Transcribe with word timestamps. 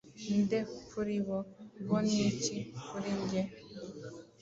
nde 0.39 0.59
kuri 0.87 1.15
bo? 1.25 1.39
Bo 1.85 1.97
ni 2.07 2.19
iki 2.29 2.57
kuri 2.85 3.11
ge? 3.29 3.41